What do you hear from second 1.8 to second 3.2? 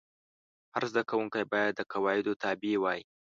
قواعدو تابع وای.